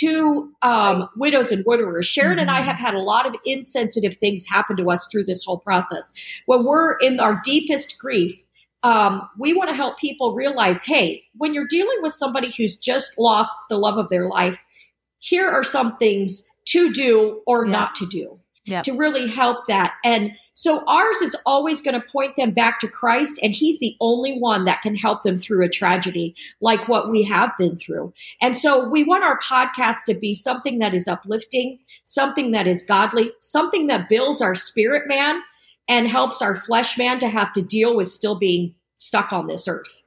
to 0.00 0.50
um, 0.62 1.08
widows 1.16 1.52
and 1.52 1.64
widowers. 1.66 2.06
Sharon 2.06 2.38
and 2.38 2.50
I 2.50 2.60
Mhm. 2.60 2.64
have 2.64 2.78
had 2.78 2.94
a 2.94 2.98
lot 3.00 3.26
of 3.26 3.34
insensitive 3.44 4.14
things 4.14 4.46
happen 4.48 4.76
to 4.76 4.90
us 4.90 5.06
through 5.10 5.24
this 5.24 5.44
whole 5.44 5.58
process. 5.58 6.12
When 6.46 6.64
we're 6.64 6.96
in 6.98 7.20
our 7.20 7.40
deepest 7.44 7.98
grief, 7.98 8.42
um, 8.82 9.28
we 9.38 9.52
want 9.52 9.70
to 9.70 9.76
help 9.76 9.98
people 9.98 10.34
realize 10.34 10.82
hey, 10.82 11.24
when 11.36 11.54
you're 11.54 11.66
dealing 11.68 11.98
with 12.02 12.12
somebody 12.12 12.52
who's 12.56 12.76
just 12.76 13.18
lost 13.18 13.56
the 13.68 13.76
love 13.78 13.96
of 13.98 14.08
their 14.08 14.28
life, 14.28 14.62
here 15.18 15.48
are 15.48 15.64
some 15.64 15.96
things 15.96 16.48
to 16.66 16.92
do 16.92 17.42
or 17.46 17.64
Yeah. 17.64 17.72
not 17.72 17.94
to 17.96 18.06
do 18.06 18.38
Yep. 18.66 18.84
to 18.84 18.92
really 18.92 19.28
help 19.28 19.66
that. 19.68 19.94
And 20.04 20.32
so 20.54 20.82
ours 20.86 21.22
is 21.22 21.36
always 21.46 21.82
going 21.82 22.00
to 22.00 22.06
point 22.06 22.36
them 22.36 22.50
back 22.50 22.80
to 22.80 22.88
Christ, 22.88 23.38
and 23.42 23.52
He's 23.52 23.78
the 23.78 23.96
only 24.00 24.38
one 24.38 24.64
that 24.64 24.82
can 24.82 24.96
help 24.96 25.22
them 25.22 25.36
through 25.36 25.64
a 25.64 25.68
tragedy 25.68 26.34
like 26.60 26.88
what 26.88 27.10
we 27.10 27.22
have 27.24 27.52
been 27.58 27.76
through. 27.76 28.12
And 28.40 28.56
so 28.56 28.88
we 28.88 29.04
want 29.04 29.24
our 29.24 29.38
podcast 29.38 30.04
to 30.06 30.14
be 30.14 30.34
something 30.34 30.78
that 30.80 30.94
is 30.94 31.06
uplifting, 31.06 31.78
something 32.06 32.52
that 32.52 32.66
is 32.66 32.82
godly, 32.82 33.32
something 33.40 33.86
that 33.86 34.08
builds 34.08 34.42
our 34.42 34.54
spirit 34.54 35.04
man 35.06 35.40
and 35.88 36.08
helps 36.08 36.42
our 36.42 36.54
flesh 36.54 36.98
man 36.98 37.18
to 37.20 37.28
have 37.28 37.52
to 37.52 37.62
deal 37.62 37.96
with 37.96 38.08
still 38.08 38.38
being 38.38 38.74
stuck 38.98 39.32
on 39.32 39.46
this 39.46 39.68
earth. 39.68 40.02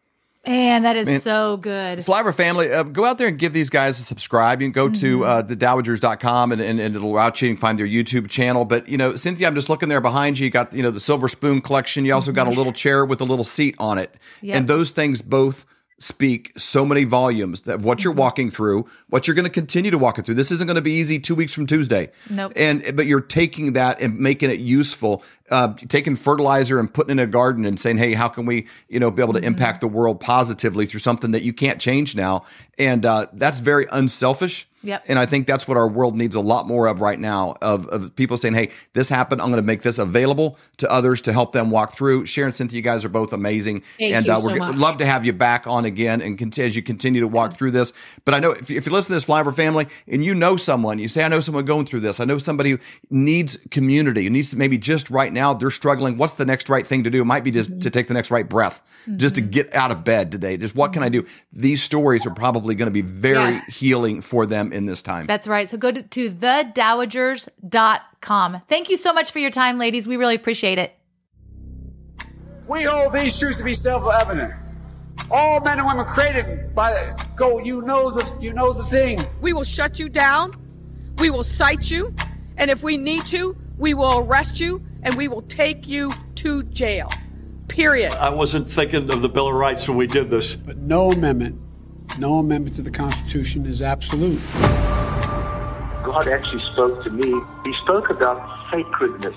Man, 0.47 0.83
that 0.83 0.95
is 0.95 1.07
Man. 1.07 1.19
so 1.19 1.57
good. 1.57 1.99
Flyover 1.99 2.33
family, 2.33 2.71
uh, 2.71 2.83
go 2.83 3.03
out 3.03 3.17
there 3.17 3.27
and 3.27 3.37
give 3.37 3.51
these 3.51 3.69
guys 3.69 3.99
a 3.99 4.03
subscribe. 4.03 4.61
You 4.61 4.67
can 4.67 4.71
go 4.71 4.89
to 4.89 5.25
uh, 5.25 5.41
the 5.41 5.55
dowagers.com 5.55 6.51
and, 6.53 6.61
and, 6.61 6.79
and 6.79 6.95
it'll 6.95 7.13
route 7.13 7.41
you 7.41 7.49
and 7.49 7.59
find 7.59 7.77
their 7.77 7.85
YouTube 7.85 8.29
channel. 8.29 8.63
But, 8.63 8.87
you 8.87 8.97
know, 8.97 9.15
Cynthia, 9.15 9.47
I'm 9.47 9.55
just 9.55 9.69
looking 9.69 9.89
there 9.89 10.01
behind 10.01 10.39
you. 10.39 10.45
You 10.45 10.51
got, 10.51 10.73
you 10.73 10.81
know, 10.81 10.91
the 10.91 11.01
silver 11.01 11.27
spoon 11.27 11.59
collection. 11.61 12.05
You 12.05 12.13
also 12.13 12.31
got 12.31 12.47
a 12.47 12.51
little 12.51 12.73
chair 12.73 13.05
with 13.05 13.19
a 13.19 13.25
little 13.25 13.43
seat 13.43 13.75
on 13.79 13.97
it. 13.97 14.15
Yep. 14.41 14.57
And 14.57 14.67
those 14.67 14.91
things 14.91 15.21
both 15.21 15.65
speak 15.99 16.53
so 16.57 16.85
many 16.85 17.03
volumes 17.03 17.61
that 17.61 17.81
what 17.81 18.03
you're 18.03 18.13
walking 18.13 18.49
through, 18.49 18.87
what 19.09 19.27
you're 19.27 19.35
going 19.35 19.45
to 19.45 19.51
continue 19.51 19.91
to 19.91 19.97
walk 19.97 20.17
it 20.17 20.25
through. 20.25 20.35
This 20.35 20.51
isn't 20.51 20.65
going 20.65 20.75
to 20.75 20.81
be 20.81 20.93
easy 20.93 21.19
two 21.19 21.35
weeks 21.35 21.53
from 21.53 21.67
Tuesday. 21.67 22.09
Nope. 22.29 22.53
And 22.55 22.95
but 22.95 23.05
you're 23.05 23.21
taking 23.21 23.73
that 23.73 24.01
and 24.01 24.17
making 24.17 24.49
it 24.49 24.59
useful, 24.59 25.23
uh, 25.51 25.73
taking 25.89 26.15
fertilizer 26.15 26.79
and 26.79 26.91
putting 26.91 27.11
it 27.19 27.21
in 27.21 27.27
a 27.27 27.31
garden 27.31 27.65
and 27.65 27.79
saying, 27.79 27.97
hey, 27.97 28.13
how 28.13 28.29
can 28.29 28.45
we, 28.45 28.67
you 28.87 28.99
know, 28.99 29.11
be 29.11 29.21
able 29.21 29.33
to 29.33 29.43
impact 29.43 29.81
the 29.81 29.87
world 29.87 30.19
positively 30.19 30.85
through 30.85 31.01
something 31.01 31.31
that 31.31 31.43
you 31.43 31.51
can't 31.51 31.79
change 31.81 32.15
now? 32.15 32.45
And 32.77 33.05
uh, 33.05 33.27
that's 33.33 33.59
very 33.59 33.85
unselfish. 33.91 34.68
Yep. 34.83 35.03
And 35.07 35.19
I 35.19 35.25
think 35.25 35.45
that's 35.47 35.67
what 35.67 35.77
our 35.77 35.87
world 35.87 36.15
needs 36.15 36.35
a 36.35 36.39
lot 36.39 36.67
more 36.67 36.87
of 36.87 37.01
right 37.01 37.19
now 37.19 37.57
of, 37.61 37.85
of 37.87 38.15
people 38.15 38.37
saying, 38.37 38.53
hey, 38.53 38.69
this 38.93 39.09
happened. 39.09 39.41
I'm 39.41 39.49
going 39.49 39.61
to 39.61 39.65
make 39.67 39.81
this 39.81 39.99
available 39.99 40.57
to 40.77 40.89
others 40.89 41.21
to 41.23 41.33
help 41.33 41.51
them 41.51 41.69
walk 41.69 41.93
through. 41.93 42.25
Sharon, 42.25 42.51
Cynthia, 42.53 42.77
you 42.77 42.81
guys 42.81 43.03
are 43.03 43.09
both 43.09 43.33
amazing. 43.33 43.81
Thank 43.97 44.13
and 44.15 44.29
uh, 44.29 44.35
so 44.37 44.55
much. 44.55 44.75
love 44.77 44.97
to 44.99 45.05
have 45.05 45.25
you 45.25 45.33
back 45.33 45.67
on 45.67 45.85
again 45.85 46.21
and 46.21 46.37
cont- 46.37 46.59
as 46.59 46.75
you 46.75 46.81
continue 46.81 47.19
to 47.21 47.27
walk 47.27 47.53
through 47.53 47.71
this. 47.71 47.91
But 48.25 48.33
I 48.35 48.39
know 48.39 48.51
if, 48.51 48.69
you- 48.69 48.77
if 48.77 48.85
you 48.85 48.91
listen 48.91 49.07
to 49.09 49.13
this 49.15 49.25
Flyover 49.25 49.53
family 49.53 49.87
and 50.07 50.23
you 50.23 50.33
know 50.33 50.55
someone, 50.55 50.97
you 50.99 51.07
say, 51.09 51.23
I 51.23 51.27
know 51.27 51.39
someone 51.41 51.65
going 51.65 51.85
through 51.85 51.99
this. 52.01 52.19
I 52.19 52.25
know 52.25 52.37
somebody 52.37 52.71
who 52.71 52.79
needs 53.09 53.57
community, 53.71 54.23
who 54.23 54.29
needs 54.29 54.49
to 54.51 54.57
maybe 54.57 54.77
just 54.77 55.09
right 55.09 55.33
now, 55.33 55.53
they're 55.53 55.71
struggling. 55.71 56.17
What's 56.17 56.35
the 56.35 56.45
next 56.45 56.69
right 56.69 56.85
thing 56.87 57.03
to 57.03 57.09
do? 57.09 57.21
It 57.21 57.25
might 57.25 57.43
be 57.43 57.51
just 57.51 57.69
Mm-hmm. 57.69 57.79
to 57.79 57.89
take 57.89 58.07
the 58.07 58.13
next 58.13 58.31
right 58.31 58.47
breath, 58.47 58.81
just 59.17 59.35
to 59.35 59.41
get 59.41 59.73
out 59.75 59.91
of 59.91 60.03
bed 60.03 60.31
today. 60.31 60.55
Just 60.57 60.73
what 60.75 60.93
can 60.93 61.03
I 61.03 61.09
do? 61.09 61.25
These 61.53 61.83
stories 61.83 62.25
are 62.25 62.33
probably 62.33 62.73
going 62.75 62.87
to 62.87 62.91
be 62.93 63.01
very 63.01 63.35
Yes. 63.49 63.75
healing 63.77 64.21
for 64.21 64.45
them 64.45 64.68
in 64.73 64.85
this 64.85 65.01
time. 65.01 65.25
That's 65.25 65.47
right. 65.47 65.69
So 65.69 65.77
go 65.77 65.91
to, 65.91 66.03
to 66.03 66.31
thedowagers.com. 66.31 68.61
Thank 68.67 68.89
you 68.89 68.97
so 68.97 69.13
much 69.13 69.31
for 69.31 69.39
your 69.39 69.51
time, 69.51 69.79
ladies. 69.79 70.05
We 70.07 70.17
really 70.17 70.35
appreciate 70.35 70.77
it. 70.77 70.93
We 72.67 72.83
hold 72.83 73.13
these 73.13 73.39
truths 73.39 73.57
to 73.57 73.63
be 73.63 73.73
self-evident. 73.73 74.53
All 75.31 75.59
men 75.61 75.79
and 75.79 75.87
women 75.87 76.05
created 76.05 76.75
by 76.75 77.15
go. 77.35 77.59
You 77.59 77.81
know 77.81 78.11
the 78.11 78.37
you 78.39 78.53
know 78.53 78.73
the 78.73 78.83
thing. 78.83 79.21
We 79.41 79.53
will 79.53 79.63
shut 79.63 79.99
you 79.99 80.09
down. 80.09 80.53
We 81.17 81.29
will 81.29 81.43
cite 81.43 81.91
you. 81.91 82.13
And 82.57 82.71
if 82.71 82.83
we 82.83 82.97
need 82.97 83.25
to, 83.27 83.55
we 83.77 83.93
will 83.93 84.19
arrest 84.19 84.59
you 84.59 84.81
and 85.03 85.15
we 85.15 85.27
will 85.27 85.43
take 85.43 85.87
you 85.87 86.11
to 86.35 86.63
jail. 86.63 87.11
Period. 87.67 88.11
I 88.13 88.29
wasn't 88.29 88.69
thinking 88.69 89.09
of 89.09 89.21
the 89.21 89.29
Bill 89.29 89.47
of 89.47 89.53
Rights 89.53 89.87
when 89.87 89.97
we 89.97 90.07
did 90.07 90.29
this. 90.29 90.55
But 90.55 90.77
no 90.77 91.11
amendment, 91.11 91.59
no 92.17 92.39
amendment 92.39 92.75
to 92.77 92.81
the 92.81 92.91
Constitution 92.91 93.65
is 93.65 93.81
absolute. 93.81 94.41
God 96.03 96.27
actually 96.27 96.63
spoke 96.73 97.03
to 97.03 97.09
me. 97.09 97.33
He 97.63 97.73
spoke 97.83 98.09
about 98.09 98.39
sacredness. 98.71 99.35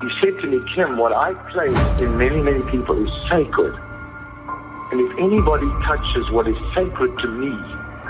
He 0.00 0.08
said 0.20 0.40
to 0.40 0.46
me, 0.46 0.58
Kim, 0.74 0.96
what 0.96 1.12
I 1.12 1.34
place 1.50 1.76
in 2.00 2.16
many, 2.16 2.40
many 2.40 2.62
people 2.70 2.96
is 3.04 3.12
sacred. 3.28 3.74
And 4.90 5.00
if 5.00 5.18
anybody 5.18 5.68
touches 5.84 6.30
what 6.30 6.48
is 6.48 6.56
sacred 6.74 7.18
to 7.18 7.28
me, 7.28 7.50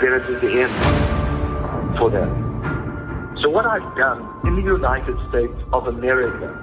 then 0.00 0.12
it 0.12 0.22
is 0.30 0.40
the 0.40 0.62
end 0.62 1.98
for 1.98 2.10
them. 2.10 3.36
So 3.42 3.48
what 3.48 3.66
I've 3.66 3.96
done 3.96 4.22
in 4.46 4.56
the 4.56 4.62
United 4.62 5.16
States 5.28 5.54
of 5.72 5.88
America 5.88 6.54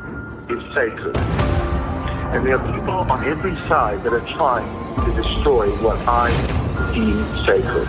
is 0.50 0.64
sacred. 0.74 1.18
And 1.18 2.46
there 2.46 2.58
are 2.58 2.80
people 2.80 2.94
on 3.12 3.26
every 3.26 3.56
side 3.68 4.04
that 4.04 4.14
are 4.14 4.26
trying 4.36 4.68
to 5.06 5.22
destroy 5.22 5.70
what 5.78 5.98
I 6.08 6.32
deem 6.94 7.24
sacred. 7.46 7.88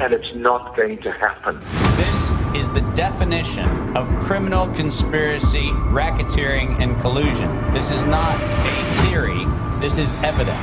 And 0.00 0.12
it's 0.12 0.34
not 0.34 0.76
going 0.76 1.00
to 1.02 1.12
happen. 1.12 1.60
This 1.96 2.34
is 2.54 2.68
the 2.74 2.82
definition 2.94 3.68
of 3.96 4.08
criminal 4.26 4.66
conspiracy, 4.74 5.70
racketeering, 5.90 6.80
and 6.82 7.00
collusion. 7.00 7.50
This 7.72 7.90
is 7.90 8.04
not 8.04 8.34
a 8.40 9.06
theory, 9.06 9.44
this 9.80 9.98
is 9.98 10.12
evidence. 10.22 10.58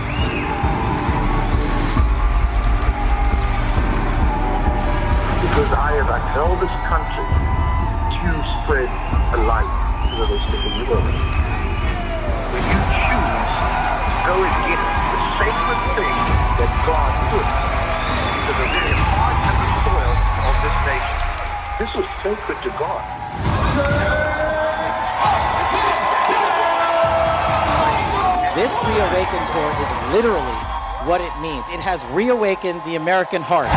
Because 5.42 5.72
I 5.74 6.00
have 6.00 6.08
upheld 6.08 6.60
this 6.60 6.76
country 6.88 7.28
to 8.20 8.32
spread 8.64 8.92
a 9.34 9.44
light 9.44 9.72
to 10.08 10.16
the 10.16 10.28
rest 10.32 10.48
of 10.48 10.60
the 10.64 10.72
world. 10.92 11.12
When 12.52 12.64
you 12.68 12.80
choose 13.00 13.52
to 14.00 14.16
go 14.28 14.36
against 14.44 14.92
the 15.12 15.20
sacred 15.40 15.82
thing 15.96 16.31
tour 29.54 29.70
is 29.70 30.14
literally 30.14 30.58
what 31.06 31.20
it 31.20 31.32
means. 31.42 31.68
It 31.70 31.80
has 31.80 32.06
reawakened 32.06 32.82
the 32.86 32.96
American 32.96 33.42
heart. 33.42 33.68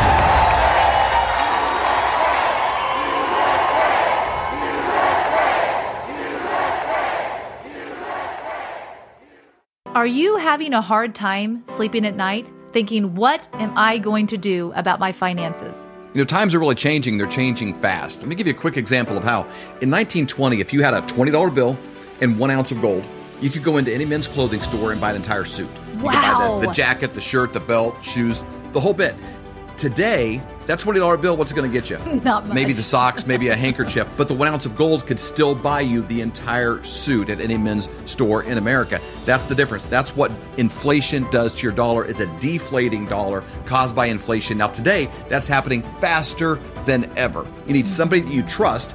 Are 9.97 10.07
you 10.07 10.37
having 10.37 10.75
a 10.75 10.81
hard 10.81 11.15
time 11.15 11.65
sleeping 11.67 12.05
at 12.05 12.15
night, 12.15 12.51
thinking, 12.73 13.15
what 13.15 13.49
am 13.55 13.73
I 13.77 13.99
going 13.99 14.27
to 14.29 14.37
do 14.37 14.73
about 14.75 15.01
my 15.01 15.13
finances? 15.13 15.79
You 16.13 16.19
know, 16.21 16.25
times 16.25 16.55
are 16.55 16.61
really 16.61 16.75
changing. 16.75 17.19
They're 17.19 17.27
changing 17.27 17.75
fast. 17.75 18.21
Let 18.21 18.29
me 18.29 18.35
give 18.35 18.47
you 18.47 18.53
a 18.53 18.57
quick 18.57 18.77
example 18.77 19.17
of 19.17 19.25
how 19.25 19.41
in 19.81 19.91
1920, 19.91 20.61
if 20.61 20.73
you 20.73 20.83
had 20.83 20.95
a 20.95 21.01
$20 21.03 21.55
bill 21.55 21.77
and 22.21 22.39
one 22.39 22.51
ounce 22.51 22.71
of 22.71 22.81
gold, 22.81 23.05
you 23.41 23.51
could 23.51 23.63
go 23.63 23.77
into 23.77 23.93
any 23.93 24.05
men's 24.05 24.27
clothing 24.29 24.61
store 24.61 24.93
and 24.93 25.01
buy 25.01 25.11
an 25.11 25.17
entire 25.17 25.45
suit. 25.45 25.69
You 25.69 25.93
could 25.93 26.03
buy 26.05 26.13
Wow. 26.13 26.61
the, 26.61 26.67
the 26.69 26.73
jacket, 26.73 27.15
the 27.15 27.21
shirt, 27.21 27.53
the 27.53 27.61
belt, 27.61 27.97
shoes, 28.05 28.43
the 28.73 28.81
whole 28.81 28.95
bit. 28.95 29.15
Today, 29.77 30.41
that 30.67 30.79
$20 30.79 31.21
bill, 31.21 31.37
what's 31.37 31.51
it 31.51 31.57
going 31.57 31.69
to 31.69 31.81
get 31.81 31.91
you? 31.91 31.99
Not 32.23 32.47
much. 32.47 32.55
Maybe 32.55 32.73
the 32.73 32.83
socks, 32.83 33.27
maybe 33.27 33.49
a 33.49 33.57
handkerchief, 33.57 34.09
but 34.17 34.29
the 34.29 34.35
one 34.35 34.47
ounce 34.47 34.67
of 34.67 34.77
gold 34.77 35.05
could 35.05 35.19
still 35.19 35.53
buy 35.57 35.81
you 35.81 36.03
the 36.03 36.21
entire 36.21 36.83
suit 36.85 37.29
at 37.29 37.41
any 37.41 37.57
men's 37.57 37.89
store 38.07 38.45
in 38.45 38.57
America. 38.57 39.01
That's 39.25 39.47
the 39.47 39.55
difference. 39.57 39.85
That's 39.87 40.15
what 40.15 40.31
inflation 40.59 41.29
does 41.33 41.55
to 41.57 41.63
your 41.65 41.73
dollar. 41.73 42.05
It's 42.05 42.21
a 42.21 42.27
deflating 42.39 43.07
dollar 43.07 43.43
caused 43.67 43.97
by 43.97 44.07
inflation. 44.07 44.57
Now, 44.59 44.69
today, 44.69 45.11
that's 45.29 45.49
happening 45.49 45.83
faster 46.01 46.61
than 46.87 47.11
ever. 47.17 47.45
You 47.67 47.73
need 47.73 47.89
somebody 47.89 48.21
that 48.23 48.33
you 48.33 48.43
trust 48.45 48.95